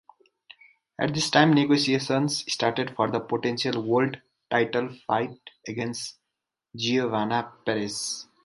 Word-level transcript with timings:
At 0.99 1.13
this 1.13 1.29
time 1.29 1.53
negotiations 1.53 2.51
started 2.51 2.95
for 2.95 3.11
the 3.11 3.19
potential 3.19 3.83
world 3.83 4.19
title 4.49 4.89
fight 5.05 5.37
against 5.67 6.17
Geovana 6.75 7.51
Peres. 7.63 8.25